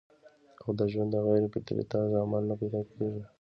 او 0.63 0.69
د 0.79 0.81
ژوند 0.91 1.09
د 1.13 1.15
غېر 1.25 1.43
فطري 1.53 1.83
طرز 1.91 2.11
عمل 2.23 2.43
نه 2.49 2.55
پېدا 2.59 2.79
کيږي 2.89 3.21